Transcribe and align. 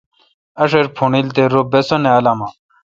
آݭیر 0.61 0.85
پݨیل 0.95 1.27
تہ 1.35 1.43
رو 1.51 1.61
بسنت 1.71 2.05
الامہ۔ 2.15 2.47